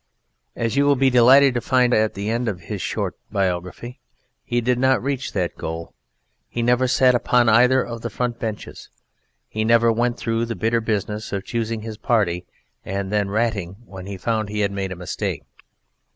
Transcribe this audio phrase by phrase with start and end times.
[0.55, 3.99] As you will be delighted to find at the end of his short biography,
[4.43, 5.93] he did not reach that goal.
[6.49, 8.89] He never sat upon either of the front benches.
[9.47, 12.47] He never went through the bitter business of choosing his party
[12.83, 15.43] and then ratting when he found he had made a mistake.